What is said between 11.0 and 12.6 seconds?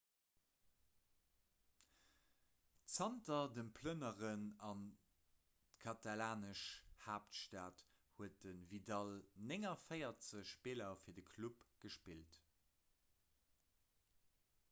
fir de club gespillt